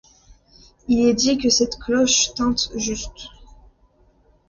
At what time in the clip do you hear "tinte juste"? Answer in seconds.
2.33-3.29